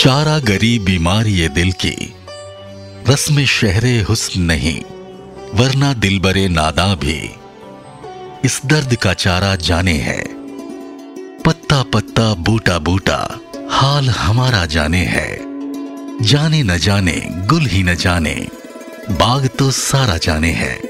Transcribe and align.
चारा 0.00 0.38
गरी 0.38 0.78
बीमारी 0.78 1.32
ये 1.32 1.48
दिल 1.48 1.72
की। 1.72 2.14
रस्म 3.08 3.44
शहरे 3.44 4.00
हुस्न 4.00 4.40
नहीं, 4.40 4.80
वरना 5.54 5.92
दिल 5.92 6.18
बरे 6.18 6.48
नादा 6.48 6.94
भी। 6.94 7.30
इस 8.44 8.60
दर्द 8.66 8.94
का 8.94 9.14
चारा 9.14 9.56
जाने 9.56 9.92
है। 9.92 10.24
पत्ता 11.42 11.82
पत्ता 11.82 12.34
बूटा 12.34 12.78
बूटा 12.78 13.40
हाल 13.70 14.08
हमारा 14.10 14.66
जाने 14.66 15.04
है। 15.04 15.38
जाने 16.22 16.62
न 16.62 16.78
जाने, 16.78 17.28
गुल 17.30 17.66
ही 17.66 17.82
न 17.82 17.94
जाने, 17.94 18.46
बाग 19.10 19.48
तो 19.58 19.70
सारा 19.70 20.16
जाने 20.16 20.52
है। 20.52 20.80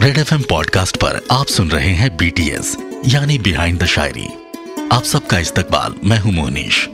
रेड 0.00 0.18
एफएम 0.18 0.42
पॉडकास्ट 0.42 0.96
पर 0.96 1.26
आप 1.30 1.46
सुन 1.46 1.70
रहे 1.70 1.92
हैं 1.92 2.16
बीटीएस 2.16 2.76
यानी 3.06 3.38
बिहाइंड 3.38 3.82
द 3.82 3.86
शायरी। 3.86 4.28
आप 4.92 5.02
सबका 5.04 5.38
इस्तकबाल, 5.38 5.94
मैं 6.04 6.18
हूँ 6.18 6.32
मोहनीश। 6.32 6.88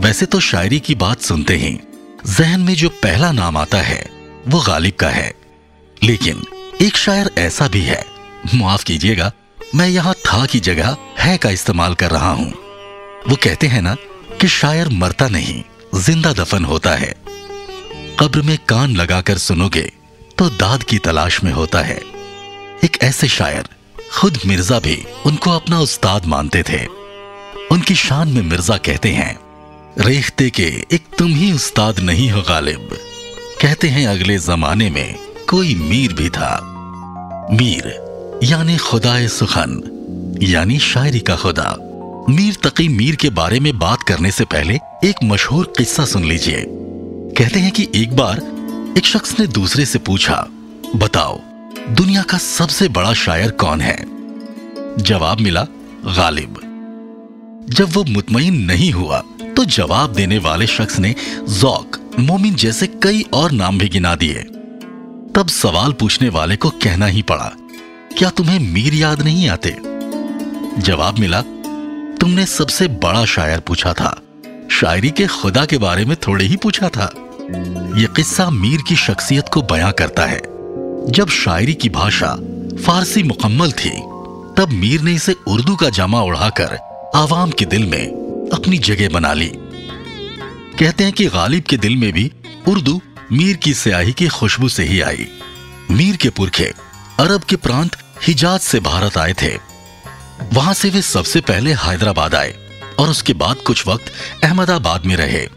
वैसे 0.00 0.26
तो 0.26 0.38
शायरी 0.40 0.78
की 0.80 0.94
बात 0.94 1.20
सुनते 1.20 1.54
ही 1.56 1.78
जहन 2.26 2.60
में 2.60 2.74
जो 2.74 2.88
पहला 3.02 3.30
नाम 3.32 3.56
आता 3.56 3.78
है, 3.78 4.04
वो 4.48 4.60
गालिब 4.60 4.94
का 4.94 5.08
है। 5.08 5.32
लेकिन 6.02 6.42
एक 6.82 6.96
शायर 6.96 7.30
ऐसा 7.38 7.66
भी 7.68 7.80
है, 7.80 8.04
माफ़ 8.54 8.84
कीजिएगा, 8.84 9.30
मैं 9.74 9.88
यहाँ 9.88 10.14
था 10.26 10.44
की 10.46 10.60
जगह 10.60 10.96
है 11.18 11.36
का 11.38 11.50
इस्तेमाल 11.50 11.94
कर 11.94 12.10
रहा 12.10 12.30
हूँ। 12.30 12.50
वो 13.28 13.36
कहते 13.36 13.66
हैं 13.66 13.82
ना 13.82 13.94
कि 14.40 14.48
शायर 14.48 14.88
मरता 14.92 15.28
नहीं, 15.28 15.62
ज़िंदा 15.96 16.32
दफन 16.32 16.64
होता 16.64 16.94
है। 16.94 17.14
कब्र 18.20 18.42
में 18.42 18.56
कान 18.68 18.96
लगाकर 18.96 19.38
सुनोगे 19.38 19.90
तो 20.38 20.48
दाद 20.50 20.82
की 20.82 20.98
तलाश 20.98 21.42
में 21.44 21.52
होता 21.52 21.82
है। 21.82 22.00
एक 22.84 22.98
ऐसे 23.02 23.28
शायर, 23.28 23.68
खुद 24.12 24.38
मिर्ज़ा 24.46 24.78
भी 24.78 25.04
उनको 25.26 25.50
अपना 25.50 25.80
उस्ताद 25.80 26.26
मानते 26.26 26.62
थे। 26.68 26.84
उनकी 27.72 27.94
शान 27.96 28.28
में 28.28 28.42
मिर्ज़ा 28.42 28.76
कहते 28.78 29.12
हैं 29.12 29.38
रेखते 29.98 30.50
के 30.50 30.62
एक 30.62 31.04
तुम 31.18 31.28
ही 31.28 31.52
उस्ताद 31.52 32.00
नहीं 32.00 32.30
हो 32.30 32.42
गालिब। 32.42 32.88
कहते 33.62 33.88
हैं 33.88 34.06
अगले 34.06 34.38
जमाने 34.38 34.90
में 34.90 35.14
कोई 35.48 35.74
मीर 35.74 36.12
भी 36.12 36.28
था। 36.28 36.60
मीर, 37.52 37.88
यानी 38.42 38.76
खुदाए 38.76 39.28
सुखन, 39.28 39.72
यानी 40.42 40.78
शायरी 40.78 41.20
का 41.20 41.36
खुदा। 41.36 41.76
मीर 42.28 42.54
तकी 42.54 42.88
मीर 42.88 43.16
के 43.16 43.30
बारे 43.30 43.60
में 43.60 43.78
बात 43.78 44.02
करने 44.02 44.30
से 44.30 44.44
पहले 44.44 44.74
एक 45.04 45.14
मशहूर 45.24 45.72
किस्सा 45.78 46.04
सुन 46.04 46.24
लीजिए। 46.24 46.64
कहते 47.38 47.60
हैं 47.60 47.72
कि 47.72 47.88
एक 47.94 48.16
बार 48.16 48.38
एक 48.98 49.04
शख्स 49.04 49.40
ने 49.40 49.46
दूसरे 49.46 49.86
से 49.86 49.98
पूछा, 49.98 50.46
बताओ, 50.96 51.40
दुनिया 51.90 52.22
का 52.22 52.38
सबसे 52.38 52.88
बड़ा 52.88 53.12
शायर 53.14 53.50
कौन 53.50 53.80
है? 53.80 54.04
जवाब 54.98 55.40
मिला, 55.40 55.66
गालिब। 56.06 56.60
जब 57.68 57.92
वो 57.92 58.04
मुतमईन 58.04 58.54
नहीं 58.56 58.92
हुआ 58.92 59.22
तो 59.56 59.64
जवाब 59.64 60.12
देने 60.12 60.38
वाले 60.38 60.66
शख्स 60.66 60.98
ने 60.98 61.14
जौक, 61.50 61.98
मोमिन 62.18 62.54
जैसे 62.54 62.86
कई 63.02 63.24
और 63.32 63.52
नाम 63.52 63.78
भी 63.78 63.88
गिना 63.88 64.14
दिए। 64.14 64.42
तब 65.34 65.48
सवाल 65.48 65.92
पूछने 65.92 66.28
वाले 66.28 66.56
को 66.56 66.70
कहना 66.70 67.06
ही 67.06 67.22
पड़ा, 67.22 67.50
क्या 68.18 68.30
तुम्हें 68.30 68.58
मीर 68.58 68.94
याद 68.94 69.22
नहीं 69.22 69.48
आते? 69.48 69.76
जवाब 70.78 71.18
मिला, 71.18 71.40
तुमने 72.20 72.46
सबसे 72.46 72.88
बड़ा 72.88 73.24
शायर 73.24 73.60
पूछा 73.60 73.92
था। 73.92 74.20
शायरी 74.70 75.10
के 75.10 75.26
खुदा 75.26 75.64
के 75.64 75.78
बारे 75.78 76.04
में 76.04 76.16
थोड़े 76.16 76.44
ही 76.44 76.56
पूछा 76.56 76.88
था। 76.88 77.12
यह 77.96 78.06
किस्सा 78.06 78.50
मीर 78.50 78.82
की 78.88 78.96
शख्सियत 78.96 79.48
को 79.48 79.62
बयां 79.62 79.92
करता 79.92 80.26
है। 80.26 80.40
जब 81.08 81.28
शायरी 81.28 81.74
की 81.74 81.88
भाषा 81.88 82.34
फारसी 82.86 83.22
मुकम्मल 83.22 83.72
थी, 83.72 83.90
तब 84.56 84.66
मीर 84.72 85.00
ने 85.00 85.12
इसे 85.12 85.34
उर्दू 85.46 85.76
का 85.76 85.88
जामा 85.90 86.22
उड़ाकर 86.22 86.78
आवाम 87.14 87.50
के 87.50 87.64
दिल 87.64 87.86
में 87.86 88.29
अपनी 88.52 88.78
जगह 88.78 89.08
बना 89.08 89.32
ली। 89.32 89.50
कहते 90.78 91.04
हैं 91.04 91.12
कि 91.12 91.26
गालिब 91.26 91.64
के 91.64 91.76
दिल 91.76 91.96
में 91.96 92.12
भी 92.12 92.30
उर्दू 92.68 93.00
मीर 93.32 93.56
की 93.56 93.74
स्याही 93.74 94.12
की 94.12 94.28
खुशबू 94.28 94.68
से 94.68 94.84
ही 94.84 95.00
आई। 95.00 95.26
मीर 95.90 96.16
के 96.16 96.30
पुरखे 96.30 96.72
अरब 97.20 97.42
के 97.42 97.56
प्रांत 97.56 97.96
हिजाज 98.26 98.60
से 98.60 98.80
भारत 98.80 99.18
आए 99.18 99.32
थे। 99.32 99.56
वहाँ 100.52 100.74
से 100.74 100.90
वे 100.90 101.02
सबसे 101.02 101.40
पहले 101.40 101.72
हैदराबाद 101.72 102.34
आए 102.34 102.54
और 102.98 103.08
उसके 103.08 103.32
बाद 103.32 103.56
कुछ 103.56 103.86
वक्त 103.86 104.12
अहमदाबाद 104.44 105.06
में 105.06 105.16
रहे। 105.16 105.48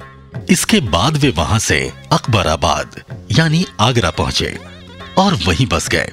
इसके 0.49 0.79
बाद 0.79 1.17
वे 1.17 1.29
वहाँ 1.29 1.59
से 1.59 1.79
अकबराबाद, 2.11 3.01
यानी 3.31 3.65
आगरा 3.79 4.09
पहुँचे 4.09 4.57
और 5.17 5.33
वहीं 5.33 5.67
बस 5.67 5.87
गए। 5.89 6.11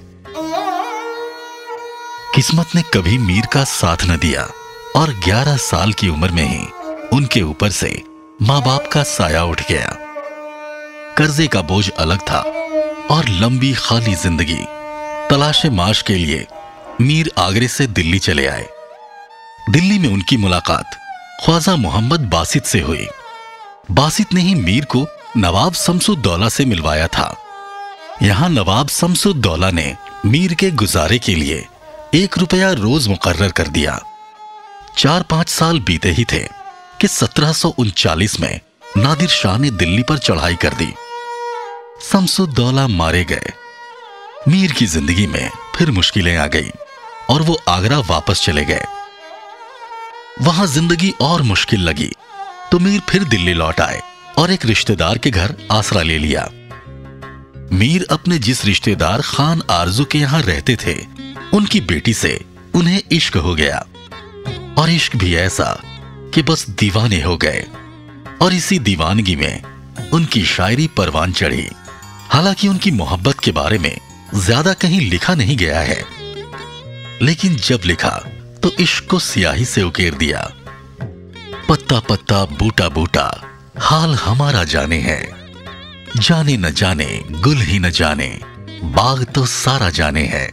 किस्मत 2.35 2.75
ने 2.75 2.83
कभी 2.95 3.19
मीर 3.19 3.47
का 3.47 3.65
साथ 3.65 4.05
न 4.05 4.17
दिया। 4.17 4.49
और 4.97 5.13
11 5.21 5.57
साल 5.57 5.93
की 5.93 6.09
उम्र 6.09 6.31
में 6.31 6.45
ही 6.45 6.65
उनके 7.13 7.43
ऊपर 7.43 7.71
से 7.71 7.91
माँ 8.43 8.61
बाप 8.63 8.87
का 8.87 9.03
साया 9.03 9.43
उठ 9.45 9.61
गया। 9.69 9.93
कर्जे 11.19 11.47
का 11.47 11.63
बोझ 11.63 11.89
अलग 11.91 12.21
था 12.21 12.41
और 13.11 13.29
लंबी 13.29 13.73
खाली 13.73 14.15
ज़िंदगी 14.15 14.59
तलाशे 15.31 15.71
माश 15.71 16.03
के 16.03 16.15
लिए 16.15 16.47
मीर 17.01 17.31
आगरे 17.39 17.69
से 17.69 17.87
दिल्ली 17.87 18.19
चले 18.19 18.47
आए। 18.47 18.67
दिल्ली 19.71 19.99
में 19.99 20.09
उनकी 20.09 20.37
मुलाकात 20.37 20.99
ख्वाजा 21.45 21.77
मोहम्मद 21.77 22.29
बासित 22.31 22.65
से 22.65 22.81
हुई। 22.81 23.07
बासित 23.91 24.33
ने 24.35 24.41
ही 24.41 24.55
मीर 24.55 24.85
को 24.85 25.07
नवाब 25.37 25.73
शमसुद्दौला 25.73 26.49
से 26.49 26.65
मिलवाया 26.65 27.07
था। 27.09 27.35
यहाँ 28.23 28.49
नवाब 28.49 28.89
शमसुद्दौला 28.89 29.71
ने 29.71 29.95
मीर 30.27 30.55
के 30.55 30.71
गुजारे 30.71 31.19
के 31.19 31.35
लिए 31.35 31.67
एक 32.15 32.39
रुपया 32.39 32.71
रोज 32.73 33.09
मुकर्र 33.09 33.51
कर 33.51 33.69
दिया। 33.69 34.01
चार 35.01 35.23
पाँच 35.23 35.49
साल 35.49 35.79
बीते 35.81 36.11
ही 36.13 36.25
थे 36.25 36.39
कि 37.01 37.09
सत्रह 37.09 37.53
में 38.41 38.61
नादिर 38.97 39.29
शाह 39.29 39.57
ने 39.59 39.71
दिल्ली 39.73 40.03
पर 40.03 40.19
चढ़ाई 40.19 40.55
कर 40.55 40.75
दी। 40.75 40.89
शमसुद्दौला 42.03 42.87
मारे 42.89 43.23
गए। 43.25 43.53
मीर 44.49 44.73
की 44.73 44.87
ज़िंदगी 44.87 45.27
में 45.27 45.51
फिर 45.77 45.91
मुश्किलें 45.91 46.37
आ 46.37 46.47
गई 46.47 46.71
और 47.31 47.43
वो 47.43 47.59
आगरा 47.69 47.99
वापस 48.09 48.43
चले 48.45 48.65
गए। 48.65 48.85
वहाँ 50.43 50.67
ज़िंदगी 50.67 51.13
और 51.21 51.43
मुश्किल 51.43 51.81
लगी 51.81 52.11
तो 52.73 52.79
मीर 52.79 53.01
फिर 53.09 53.25
दिल्ली 53.27 53.55
लौट 53.55 53.81
आए 53.81 54.01
और 54.39 54.51
एक 54.51 54.67
रिश्तेदार 54.67 55.19
के 55.19 55.31
घर 55.31 55.55
आसरा 55.73 56.03
ले 56.03 56.19
लिया। 56.19 56.49
मीर 57.73 58.07
अपने 58.11 58.39
जिस 58.39 58.65
रिश्तेदार 58.65 59.23
खान 59.25 59.63
आरज़ू 59.71 60.05
के 60.05 60.19
यहाँ 60.19 60.43
रहते 60.43 60.77
थे, 60.77 60.97
उनकी 61.57 61.81
बेटी 61.81 62.15
से 62.15 62.41
उन्हें 62.75 63.01
इश्क 63.13 63.37
हो 63.37 63.55
गया। 63.55 63.85
और 64.79 64.91
इश्क 64.91 65.17
भी 65.17 65.35
ऐसा 65.37 65.81
कि 66.35 66.43
बस 66.43 66.69
दीवाने 66.71 67.21
हो 67.23 67.37
गए। 67.37 67.67
और 68.43 68.55
इसी 68.55 68.79
दीवानगी 68.79 69.37
में 69.37 69.63
उनकी 70.13 70.43
शायरी 70.45 70.87
परवान 70.87 71.33
चढ़ी। 71.33 71.69
हालाँकि 72.31 72.69
उनकी 72.69 72.91
मोहब्बत 72.91 73.41
के 73.41 73.53
बारे 73.53 73.79
में 73.79 73.97
ज़्यादा 74.35 74.73
कहीं 74.73 75.01
लिखा 75.01 75.35
नहीं 75.35 75.57
गया 75.57 75.81
है। 75.81 76.05
लेकिन 77.23 77.57
जब 77.57 77.81
लिखा 77.87 78.17
तो 78.63 78.71
इश्क 78.81 79.07
को 79.11 79.19
सियाही 79.19 79.65
से 79.65 79.83
उकेर 79.83 80.15
दिया। 80.15 80.51
पत्ता 81.69 81.99
पत्ता 82.01 82.45
बूटा 82.45 82.89
बूटा 82.89 83.27
हाल 83.79 84.15
हमारा 84.15 84.65
जाने 84.65 84.99
है। 84.99 85.23
जाने 86.17 86.57
न 86.57 86.71
जाने, 86.71 87.07
गुल 87.31 87.57
ही 87.57 87.79
न 87.79 87.91
जाने, 87.91 88.27
बाग 88.85 89.25
तो 89.25 89.45
सारा 89.47 89.91
जाने 89.91 90.25
है। 90.27 90.47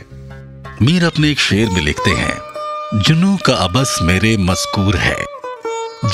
मीर 0.82 1.06
अपने 1.06 1.32
एक 1.32 1.40
शेर 1.40 1.70
में 1.70 1.82
लिखते 1.82 2.12
हैं 2.12 2.36
जुनू 2.96 3.38
का 3.38 3.54
अबस 3.54 3.98
मेरे 4.02 4.38
मस्कूर 4.38 4.96
है। 4.96 5.26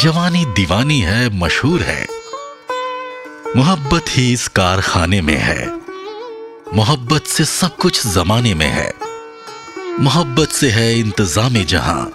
जवानी 0.02 0.46
दीवानी 0.46 1.00
है, 1.00 1.30
मशहूर 1.40 1.82
है। 1.82 2.08
मोहब्बत 3.56 4.06
ही 4.10 4.34
इस 4.34 4.48
कारखाने 4.48 5.22
में 5.22 5.38
है। 5.38 5.68
मोहब्बत 6.76 7.24
से 7.24 7.46
सब 7.46 7.78
कुछ 7.78 8.08
जमाने 8.08 8.54
में 8.54 8.66
है। 8.66 8.94
मोहब्बत 10.00 10.50
से 10.50 10.70
है 10.70 11.00
इंतज़ाम 11.00 11.54
जहाँ। 11.54 12.12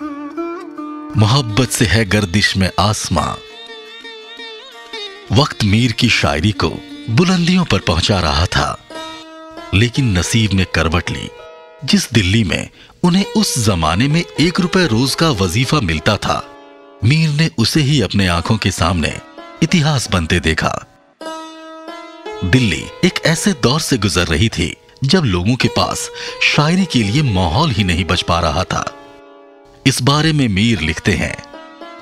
मोहब्बत 1.16 1.68
से 1.68 1.84
है 1.84 2.04
गर्दिश 2.04 2.56
में 2.56 2.70
आसमां। 2.78 3.32
वक्त 5.36 5.64
मीर 5.64 5.92
की 5.92 6.08
शायरी 6.08 6.52
को 6.52 6.70
बुलंदियों 7.10 7.64
पर 7.64 7.78
पहुँचा 7.78 8.20
रहा 8.20 8.46
था, 8.46 8.88
लेकिन 9.74 10.18
नसीब 10.18 10.52
ने 10.52 10.64
करवट 10.64 11.10
ली। 11.10 11.30
जिस 11.84 12.12
दिल्ली 12.12 12.44
में 12.44 12.68
उन्हें 13.02 13.24
उस 13.24 13.58
जमाने 13.58 14.08
में 14.08 14.24
एक 14.40 14.60
रुपए 14.60 14.86
रोज 14.86 15.14
का 15.14 15.30
वजीफा 15.30 15.80
मिलता 15.80 16.16
था, 16.16 16.42
मीर 17.04 17.28
ने 17.30 17.50
उसे 17.58 17.80
ही 17.80 18.00
अपने 18.02 18.26
आँखों 18.26 18.56
के 18.56 18.70
सामने 18.70 19.20
इतिहास 19.62 20.10
बनते 20.10 20.40
देखा। 20.40 20.86
दिल्ली 22.44 22.84
एक 23.04 23.20
ऐसे 23.26 23.52
दौर 23.52 23.80
से 23.80 23.98
गुजर 23.98 24.26
रही 24.26 24.48
थी, 24.48 24.76
जब 25.04 25.24
लोगों 25.24 25.56
के 25.56 25.68
पास 25.68 26.10
शायरी 26.42 26.84
के 26.84 27.02
लिए 27.02 27.22
माहौल 27.22 27.70
ही 27.70 27.84
नहीं 27.84 28.04
बच 28.04 28.22
पा 28.22 28.40
रहा 28.40 28.64
था। 28.64 28.94
इस 29.86 30.02
बारे 30.02 30.32
में 30.32 30.48
मीर 30.48 30.80
लिखते 30.80 31.12
हैं, 31.12 31.36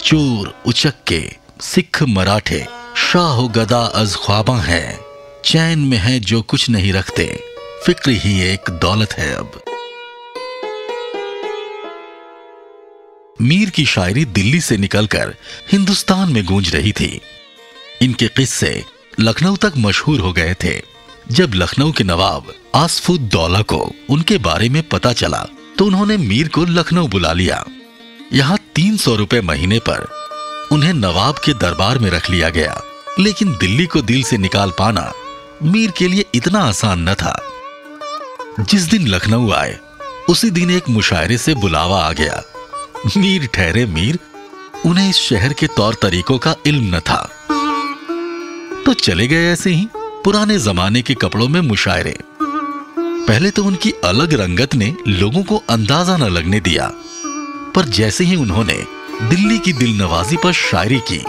चोर, 0.00 0.54
उचक्के, 0.66 1.32
सिख, 1.60 2.02
मराठे, 2.02 2.66
शाह, 2.96 3.46
गदा, 3.46 3.82
अज, 3.84 4.16
ख्वाबा 4.16 4.58
है, 4.58 5.00
चैन 5.44 5.78
में 5.78 5.98
है 5.98 6.20
जो 6.20 6.42
कुछ 6.42 6.70
नहीं 6.70 6.92
रखते। 6.92 7.55
फ़िक्र 7.86 8.10
ही 8.10 8.40
एक 8.42 8.70
दौलत 8.82 9.12
है 9.12 9.34
अब। 9.34 9.60
मीर 13.40 13.70
की 13.70 13.84
शायरी 13.84 14.24
दिल्ली 14.24 14.60
से 14.60 14.76
निकलकर 14.76 15.34
हिंदुस्तान 15.72 16.32
में 16.32 16.44
गूंज 16.44 16.74
रही 16.74 16.92
थी। 16.92 17.20
इनके 18.02 18.28
किस्से 18.28 18.82
लखनऊ 19.20 19.56
तक 19.56 19.72
मशहूर 19.76 20.20
हो 20.20 20.32
गए 20.32 20.54
थे। 20.64 20.74
जब 21.30 21.54
लखनऊ 21.54 21.92
के 21.92 22.04
नवाब 22.04 22.52
आसफुद्दौला 22.74 23.62
को 23.62 23.78
उनके 24.10 24.38
बारे 24.40 24.68
में 24.68 24.82
पता 24.88 25.12
चला 25.12 25.46
तो 25.78 25.86
उन्होंने 25.86 26.16
मीर 26.16 26.48
को 26.48 26.64
लखनऊ 26.64 27.08
बुला 27.08 27.32
लिया। 27.32 27.64
यहाँ 28.32 28.58
तीन 28.74 28.96
सौ 28.96 29.14
रुपए 29.14 29.40
महीने 29.42 29.78
पर 29.88 30.08
उन्हें 30.72 30.92
नवाब 30.94 31.38
के 31.44 31.54
दरबार 31.54 31.98
में 31.98 32.10
रख 32.10 32.30
लिया 32.30 32.50
गया, 32.50 32.80
लेकिन 33.18 33.56
दिल्ली 33.56 33.86
को 33.86 34.02
दिल 34.02 34.22
से 34.22 34.38
निकाल 34.38 34.72
पाना 34.78 35.12
मीर 35.62 35.90
के 35.90 36.08
लिए 36.08 36.24
इतना 36.34 36.60
आसान 36.60 37.08
न 37.08 37.14
था। 37.14 37.42
जिस 38.60 38.82
दिन 38.82 39.06
लखनऊ 39.08 39.50
आए, 39.52 39.78
उसी 40.28 40.50
दिन 40.50 40.70
एक 40.70 40.88
मुशायरे 40.88 41.38
से 41.38 41.54
बुलावा 41.54 42.02
आ 42.04 42.12
गया। 42.12 42.42
मीर 43.16 43.46
ठहरे 43.46 43.84
मीर, 43.86 44.18
उन्हें 44.86 45.08
इस 45.10 45.16
शहर 45.16 45.52
के 45.52 45.66
तौर 45.66 45.94
तरीकों 45.94 46.38
का 46.38 46.54
इल्म 46.66 46.94
न 46.96 47.00
था। 47.00 47.18
तो 48.86 48.92
चले 48.92 49.26
गए 49.26 49.52
ऐसे 49.52 49.70
ही 49.70 49.88
पुराने 49.94 50.58
जमाने 50.58 51.02
के 51.02 51.14
कपड़ों 51.14 51.48
में 51.48 51.60
मुशायरे। 51.60 52.18
पहले 52.40 53.50
तो 53.50 53.64
उनकी 53.64 53.92
अलग 54.04 54.32
रंगत 54.32 54.74
ने 54.74 54.94
लोगों 55.08 55.42
को 55.42 55.62
अंदाज़ा 55.70 56.16
न 56.16 56.28
लगने 56.28 56.60
दिया, 56.60 56.90
पर 57.74 57.84
जैसे 57.84 58.24
ही 58.24 58.36
उन्होंने 58.36 58.82
दिल्ली 59.22 59.58
की 59.58 59.72
दिल 59.72 59.96
नवाजी 59.98 60.36
पर 60.36 60.52
शायरी 60.52 61.00
की, 61.12 61.22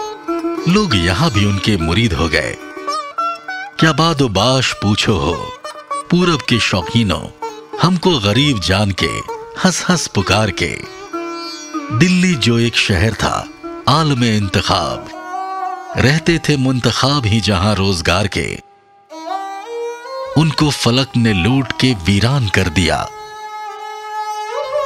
लोग 0.72 0.94
यहाँ 0.96 1.30
भी 1.30 1.44
उनके 1.44 1.76
मुरीद 1.76 2.12
हो 2.12 2.28
गए। 2.28 2.56
क्या 3.80 3.92
बाद 3.92 4.22
बाश 4.22 4.72
पूछो 4.72 5.16
हो? 5.16 5.57
पूरब 6.10 6.42
के 6.48 6.58
शौकीनों, 6.58 7.48
हमको 7.82 8.18
गरीब 8.18 8.60
जान 8.60 8.90
के 8.90 9.10
हंस 9.60 9.84
हंस 9.88 10.06
पुकार 10.06 10.50
के। 10.50 10.78
दिल्ली 11.98 12.34
जो 12.34 12.58
एक 12.58 12.76
शहर 12.76 13.14
था, 13.14 13.48
आलम 13.88 14.24
इंतखाब। 14.24 15.08
रहते 15.96 16.38
थे 16.38 16.56
मुंतखाब 16.56 17.26
ही 17.26 17.40
जहाँ 17.40 17.74
रोज़गार 17.74 18.26
के। 18.26 18.58
उनको 20.36 20.70
फलक 20.70 21.08
ने 21.16 21.32
लूट 21.32 21.72
के 21.80 21.94
वीरान 21.94 22.48
कर 22.48 22.68
दिया। 22.68 23.08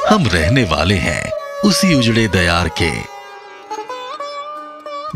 हम 0.09 0.27
रहने 0.27 0.63
वाले 0.63 0.95
हैं 0.95 1.31
उसी 1.65 1.93
उजड़े 1.93 2.27
दयार 2.27 2.71
के। 2.81 2.91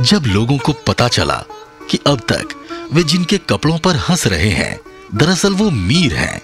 जब 0.04 0.24
लोगों 0.26 0.58
को 0.58 0.74
पता 0.74 1.08
चला 1.08 1.44
कि 1.90 2.00
अब 2.08 2.20
तक 2.20 2.48
वे 2.94 3.04
जिनके 3.04 3.38
कपड़ों 3.38 3.78
पर 3.78 3.96
हंस 3.96 4.28
रहे 4.28 4.50
हैं 4.50 4.87
दरअसल 5.12 5.54
वो 5.54 5.70
मीर 5.72 6.14
हैं 6.16 6.42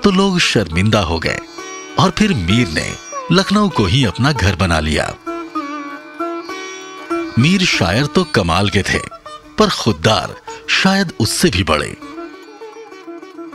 तो 0.00 0.10
लोग 0.10 0.38
शर्मिंदा 0.40 1.00
हो 1.00 1.18
गए, 1.18 1.38
और 1.98 2.10
फिर 2.10 2.32
मीर 2.34 2.68
ने 2.68 2.90
लखनऊ 3.32 3.68
को 3.68 3.84
ही 3.84 4.04
अपना 4.04 4.32
घर 4.32 4.56
बना 4.56 4.78
लिया। 4.80 5.14
मीर 7.38 7.64
शायर 7.64 8.06
तो 8.06 8.24
कमाल 8.24 8.70
के 8.70 8.82
थे, 8.82 8.98
पर 9.58 9.70
खुददार 9.72 10.34
शायद 10.72 11.12
उससे 11.20 11.50
भी 11.50 11.62
बड़े। 11.62 11.96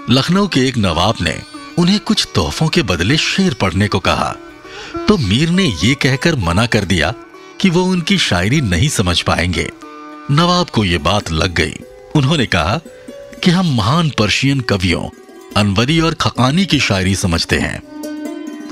लखनऊ 0.09 0.47
के 0.47 0.67
एक 0.67 0.77
नवाब 0.77 1.15
ने 1.21 1.41
उन्हें 1.77 1.99
कुछ 1.99 2.27
तोहफों 2.35 2.67
के 2.67 2.81
बदले 2.83 3.17
शेर 3.17 3.53
पढ़ने 3.53 3.87
को 3.87 3.99
कहा 3.99 4.35
तो 5.07 5.17
मीर 5.17 5.49
ने 5.49 5.65
यह 5.65 5.95
कहकर 6.01 6.35
मना 6.37 6.65
कर 6.65 6.85
दिया 6.85 7.13
कि 7.61 7.69
वो 7.69 7.83
उनकी 7.83 8.17
शायरी 8.17 8.61
नहीं 8.61 8.89
समझ 8.89 9.21
पाएँगे। 9.21 9.69
नवाब 10.31 10.69
को 10.69 10.83
यह 10.85 10.99
बात 10.99 11.31
लग 11.31 11.53
गई। 11.53 11.75
उन्होंने 12.15 12.45
कहा 12.45 12.79
कि 13.43 13.51
हम 13.51 13.73
महान 13.75 14.09
पर्शियन 14.09 14.59
कवियों, 14.59 15.09
अनवरी 15.57 15.99
और 15.99 16.13
खकानी 16.13 16.65
की 16.65 16.79
शायरी 16.79 17.15
समझते 17.15 17.55
हैं। 17.55 17.81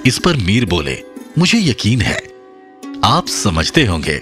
इस 0.05 0.17
पर 0.17 0.35
मीर 0.37 0.65
बोले, 0.65 0.97
मुझे 1.37 1.59
यकीन 1.59 2.01
है, 2.01 2.17
आप 3.03 3.27
समझते 3.27 3.85
होंगे, 3.85 4.19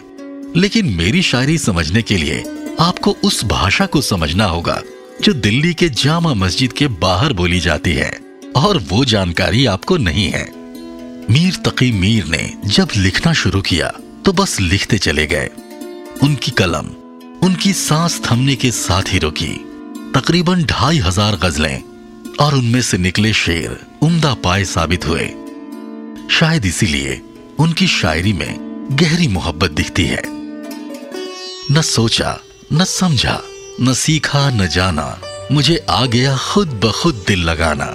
लेकिन 0.56 0.94
मेरी 0.94 1.22
शायरी 1.22 1.58
समझने 1.58 2.02
के 2.02 2.18
लिए 2.18 2.44
आपको 2.80 3.16
उस 3.24 3.44
भाषा 3.46 3.86
को 3.86 4.02
समझना 4.02 4.46
होगा, 4.46 4.82
जो 5.22 5.34
दिल्ली 5.34 5.74
के 5.74 5.90
जामा 5.90 6.34
मस्जिद 6.34 6.74
के 6.74 6.88
बाहर 6.88 7.34
बोली 7.34 7.60
जाती 7.60 7.94
है, 7.94 8.12
और 8.56 8.78
वो 8.90 9.04
जानकारी 9.06 9.66
आपको 9.66 9.98
नहीं 9.98 10.30
है। 10.30 10.46
मीर 11.32 11.56
तकी 11.66 11.92
मीर 11.92 12.26
ने 12.26 12.54
जब 12.66 12.88
लिखना 12.98 13.34
शुरू 13.34 13.62
किया 13.62 13.94
तो 14.26 14.34
बस 14.34 14.60
लिखते 14.60 14.98
चले 14.98 15.28
गए। 15.28 15.50
उनकी 16.24 16.52
कलम, 16.52 16.88
उनकी 17.48 17.74
सांस 17.74 18.22
थमने 18.26 18.56
के 18.56 18.72
साथ 18.72 19.14
ही 19.14 19.20
रुकी। 19.20 19.56
तकरीबन 20.18 20.64
ढाई 20.64 20.98
हज़ार 20.98 21.36
गजलें 21.36 21.84
और 22.40 22.54
उनमें 22.56 22.82
से 22.82 22.98
निकले 22.98 23.34
शेर 23.34 23.78
उम्दा 24.02 24.34
पाए 24.34 24.64
साबित 24.64 25.06
हुए। 25.08 25.26
शायद 26.32 26.66
इसीलिए 26.66 27.22
उनकी 27.60 27.88
शायरी 27.88 28.34
में 28.34 28.56
गहरी 28.92 29.28
मोहब्बत 29.28 29.72
दिखती 29.72 30.06
है। 30.06 30.22
न 31.72 31.82
सोचा, 31.82 32.38
न 32.74 32.84
समझा, 32.84 33.40
न 33.82 33.94
सीखा, 33.94 34.50
न 34.50 34.68
जाना, 34.68 35.08
मुझे 35.52 35.78
आ 35.90 36.06
गया 36.06 36.36
खुद 36.38 36.74
ब 36.86 36.92
खुद 36.92 37.24
दिल 37.28 37.44
लगाना। 37.44 37.92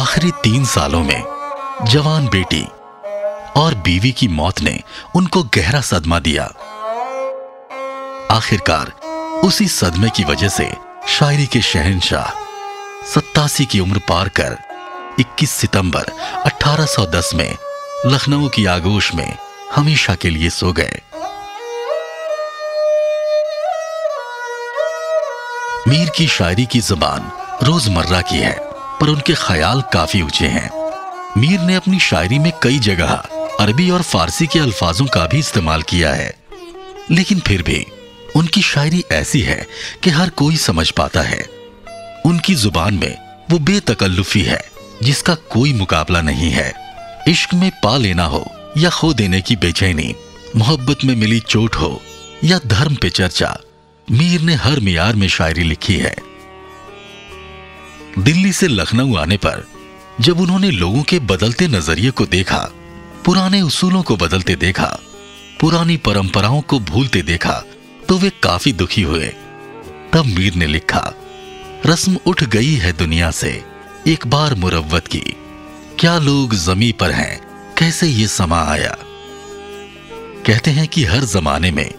आखिरी 0.00 0.30
तीन 0.44 0.64
सालों 0.64 1.04
में 1.04 1.22
जवान 1.84 2.28
बेटी 2.28 2.64
और 3.56 3.74
बीवी 3.84 4.12
की 4.12 4.28
मौत 4.40 4.62
ने 4.62 4.78
उनको 5.16 5.42
गहरा 5.56 5.80
सदमा 5.80 6.18
दिया। 6.20 6.44
आखिरकार 8.30 9.01
उसी 9.44 9.66
सदमे 9.68 10.08
की 10.08 10.24
वजह 10.24 10.48
से 10.48 10.70
शायरी 11.08 11.46
के 11.46 11.60
शहनशाह 11.60 12.30
सत्तासी 13.06 13.64
की 13.66 13.80
उम्र 13.80 13.98
पार 13.98 14.28
कर 14.28 14.56
21 15.20 15.50
सितंबर 15.50 16.10
1810 16.46 17.34
में 17.34 17.56
लखनऊ 18.06 18.48
की 18.48 18.64
आगोश 18.66 19.14
में 19.14 19.36
हमेशा 19.74 20.14
के 20.14 20.30
लिए 20.30 20.50
सो 20.50 20.72
गए। 20.72 21.00
मीर 25.88 26.08
की 26.08 26.26
शायरी 26.26 26.66
की 26.66 26.80
जबान 26.80 27.30
रोज़मर्रा 27.62 28.20
की 28.20 28.36
है, 28.36 28.56
पर 29.00 29.08
उनके 29.08 29.34
ख्याल 29.34 29.82
काफ़ी 29.92 30.22
ऊँचे 30.22 30.48
हैं। 30.48 30.70
मीर 31.38 31.60
ने 31.60 31.74
अपनी 31.74 31.98
शायरी 32.00 32.38
में 32.38 32.52
कई 32.62 32.78
जगह 32.78 33.12
अरबी 33.60 33.90
और 33.90 34.02
फारसी 34.02 34.46
के 34.46 34.58
अल्फाजों 34.58 35.06
का 35.06 35.26
भी 35.26 35.38
इस्तेमाल 35.38 35.82
किया 35.82 36.12
है, 36.12 36.34
लेकिन 37.10 37.40
फिर 37.40 37.62
भी 37.62 37.86
उनकी 38.36 38.62
शायरी 38.62 39.04
ऐसी 39.12 39.40
है 39.40 39.66
कि 40.02 40.10
हर 40.10 40.30
कोई 40.30 40.56
समझ 40.56 40.90
पाता 40.90 41.22
है। 41.22 41.46
उनकी 42.26 42.54
ज़ुबान 42.54 42.94
में 42.94 43.16
वो 43.50 43.58
बेतकल्लुफी 43.58 44.42
है, 44.42 44.60
जिसका 45.02 45.34
कोई 45.34 45.72
मुकाबला 45.72 46.22
नहीं 46.22 46.50
है। 46.50 46.72
इश्क 47.28 47.54
में 47.54 47.70
पा 47.84 47.96
लेना 47.96 48.24
हो 48.24 48.44
या 48.78 48.90
खो 48.90 49.14
देने 49.14 49.40
की 49.40 49.56
बेचैनी, 49.56 50.14
मोहब्बत 50.56 51.04
में 51.04 51.16
मिली 51.16 51.40
चोट 51.40 51.74
हो 51.74 52.02
या 52.44 52.60
धर्म 52.66 52.94
पे 52.94 53.10
चर्चा, 53.10 53.58
मीर 54.10 54.40
ने 54.40 54.54
हर 54.54 54.80
मियार 54.80 55.16
में 55.16 55.28
शायरी 55.28 55.62
लिखी 55.62 55.96
है। 55.96 56.14
दिल्ली 58.18 58.52
से 58.52 58.68
लखनऊ 58.68 59.16
आने 59.16 59.36
पर 59.36 59.66
जब 60.20 60.40
उन्होंने 60.40 60.70
लोगों 60.70 61.02
के 61.02 61.18
बदलते 61.18 61.68
नज़रिए 61.68 62.10
को 62.10 62.26
देखा, 62.26 62.58
पुराने 63.24 63.62
उसूलों 63.62 64.02
को 64.02 64.16
बदलते 64.16 64.56
देखा, 64.56 64.98
पुरानी 65.60 65.96
परंपराओं 65.96 66.60
को 66.60 66.78
भूलते 66.80 67.22
देखा 67.22 67.62
तो 68.08 68.18
वे 68.18 68.30
काफ़ी 68.42 68.72
दुखी 68.72 69.02
हुए। 69.02 69.28
तब 70.12 70.24
मीर 70.26 70.54
ने 70.54 70.66
लिखा, 70.66 71.14
रस्म 71.86 72.18
उठ 72.26 72.44
गई 72.44 72.74
है 72.74 72.92
दुनिया 72.92 73.30
से, 73.30 73.64
एक 74.06 74.26
बार 74.26 74.54
मुरवत 74.54 75.06
की। 75.06 75.24
क्या 75.98 76.18
लोग 76.18 76.54
जमी 76.54 76.92
पर 76.92 77.10
हैं, 77.10 77.40
कैसे 77.78 78.06
ये 78.06 78.26
समा 78.26 78.64
आया? 78.64 78.96
कहते 80.46 80.70
हैं 80.70 80.88
कि 80.88 81.04
हर 81.04 81.20
जमाने 81.20 81.70
में 81.70 81.94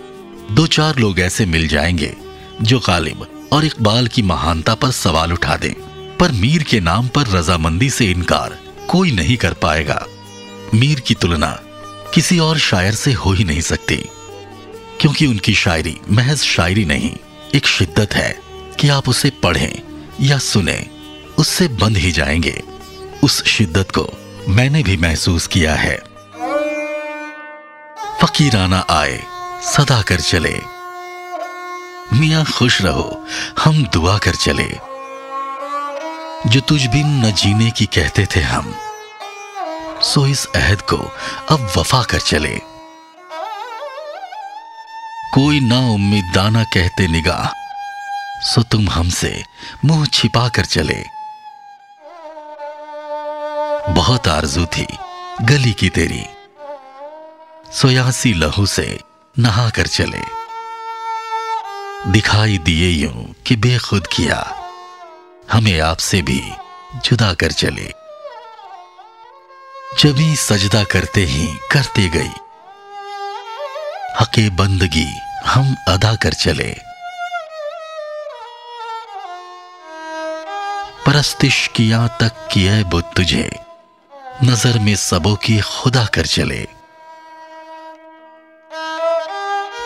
दो 0.51 0.67
चार 0.67 0.97
लोग 0.97 1.19
ऐसे 1.19 1.45
मिल 1.45 1.67
जाएँगे, 1.67 2.17
जो 2.61 2.79
गालिब 2.79 3.49
और 3.53 3.65
इकबाल 3.65 4.07
की 4.07 4.21
महानता 4.21 4.75
पर 4.75 4.91
सवाल 4.91 5.33
उठा 5.33 5.57
दें। 5.57 5.73
पर 6.17 6.31
मीर 6.31 6.63
के 6.63 6.79
नाम 6.79 7.07
पर 7.07 7.27
रजामंदी 7.27 7.89
से 7.89 8.05
इनकार 8.05 8.59
कोई 8.87 9.11
नहीं 9.11 9.37
कर 9.37 9.53
पाएगा। 9.53 10.07
मीर 10.73 10.99
की 10.99 11.13
तुलना 11.13 11.59
किसी 12.13 12.39
और 12.39 12.57
शायर 12.57 12.95
से 12.95 13.13
हो 13.13 13.31
ही 13.31 13.43
नहीं 13.43 13.61
सकती। 13.61 14.05
क्योंकि 15.03 15.25
उनकी 15.25 15.53
शायरी 15.53 16.01
महज 16.11 16.37
शायरी 16.37 16.85
नहीं, 16.85 17.15
एक 17.55 17.67
शिद्दत 17.67 18.13
है 18.13 18.39
कि 18.79 18.89
आप 18.89 19.09
उसे 19.09 19.29
पढ़ें 19.29 19.81
या 20.21 20.37
सुने, 20.37 20.87
उससे 21.37 21.67
बंध 21.67 21.97
ही 21.97 22.11
जाएँगे। 22.11 22.63
उस 23.23 23.45
शिद्दत 23.45 23.87
को 23.91 24.09
मैंने 24.49 24.83
भी 24.83 24.97
महसूस 24.97 25.47
किया 25.47 25.75
है। 25.75 25.97
फकीराना 28.21 28.85
आए 28.89 29.23
सदा 29.61 30.01
कर 30.01 30.19
चले। 30.19 30.61
मियाँ 32.13 32.45
खुश 32.45 32.81
रहो, 32.81 33.27
हम 33.59 33.85
दुआ 33.85 34.17
कर 34.17 34.35
चले। 34.35 34.69
जो 36.49 36.59
तुझ 36.59 36.85
बिन 36.85 37.25
न 37.25 37.31
जीने 37.31 37.71
की 37.71 37.85
कहते 37.85 38.27
थे 38.35 38.41
हम, 38.41 38.75
सो 40.01 40.27
इस 40.27 40.47
अहद 40.55 40.81
को 40.81 40.97
अब 41.49 41.73
वफा 41.77 42.03
कर 42.03 42.19
चले। 42.19 42.72
कोई 45.33 45.59
ना 45.59 45.79
उम्मीद 45.79 46.31
दाना 46.35 46.63
कहते 46.63 47.07
निगाह 47.07 47.45
सो 48.41 48.63
तुम 48.63 48.89
हमसे 48.89 49.43
मुँह 49.85 50.05
छिपा 50.05 50.49
कर 50.49 50.65
चले। 50.65 51.03
बहुत 53.93 54.27
आरज़ू 54.27 54.65
थी 54.65 54.87
गली 55.41 55.71
की 55.71 55.89
तेरी। 55.89 56.25
सोयासी 57.71 58.33
लहू 58.33 58.65
से 58.65 58.99
नहा 59.39 59.69
कर 59.69 59.87
चले। 59.87 60.21
दिखाई 62.11 62.57
दिए 62.57 62.89
यूँ 62.89 63.35
कि 63.47 63.55
बेखुद 63.55 64.07
किया। 64.07 64.69
हमें 65.51 65.79
आपसे 65.79 66.21
भी 66.21 66.51
जुदा 67.05 67.33
कर 67.33 67.51
चले। 67.51 67.91
जबी 69.99 70.35
सजदा 70.35 70.83
करते 70.83 71.21
ही 71.21 71.47
करते 71.71 72.09
गई। 72.09 72.31
हके 74.19 74.49
बंदगी, 74.49 75.07
हम 75.45 75.75
अदा 75.87 76.13
कर 76.15 76.33
चले। 76.33 76.71
परस्तिश 81.05 81.55
किया 81.75 82.07
तक 82.21 82.47
किए 82.51 82.83
बुत 82.83 83.11
तुझे, 83.15 83.49
नज़र 84.43 84.79
में 84.79 84.95
सबों 84.95 85.35
की 85.35 85.59
खुदा 85.61 86.05
कर 86.05 86.25
चले। 86.25 86.65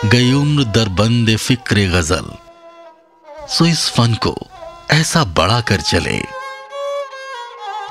गई 0.04 0.32
उम्र 0.32 0.64
दरबंद 0.64 1.36
फ़िक्र 1.36 1.88
गज़ल, 1.90 2.30
सो 3.48 3.66
इस 3.66 3.88
फन 3.90 4.14
को 4.14 4.36
ऐसा 4.90 5.24
बड़ा 5.36 5.60
कर 5.60 5.80
चले। 5.80 6.18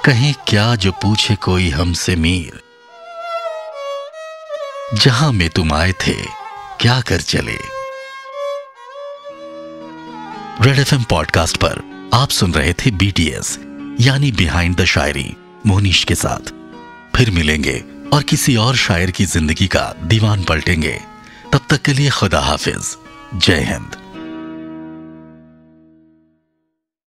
कहीं 0.05 0.33
क्या 0.47 0.73
जो 0.75 0.91
पूछे 0.91 1.35
कोई 1.35 1.69
हमसे 1.69 2.15
मीर 2.15 2.61
जहाँ 4.93 5.31
में 5.31 5.49
तुम 5.49 5.73
आए 5.73 5.91
थे, 5.91 6.13
क्या 6.81 7.01
कर 7.01 7.21
चले? 7.21 7.57
रेड 10.61 10.79
एफ़ 10.79 10.95
पॉडकास्ट 11.09 11.57
पर 11.57 11.81
आप 12.13 12.29
सुन 12.29 12.53
रहे 12.53 12.73
थे 12.73 12.91
बीटीएस 12.91 13.59
यानी 13.99 14.31
बिहाइंड 14.31 14.75
द 14.75 14.85
शायरी 14.85 15.35
मोनीश 15.65 16.03
के 16.03 16.15
साथ। 16.15 16.53
फिर 17.15 17.31
मिलेंगे 17.31 17.83
और 18.13 18.23
किसी 18.23 18.55
और 18.55 18.75
शायर 18.75 19.11
की 19.11 19.25
ज़िंदगी 19.25 19.67
का 19.67 19.95
दीवान 20.03 20.43
पलटेंगे। 20.43 21.01
तब 21.53 21.61
तक 21.69 21.81
के 21.81 21.93
लिए 21.93 22.09
खुदा 22.09 22.39
हाफिज। 22.39 22.97
जय 23.35 23.59
हिंद। 23.59 24.06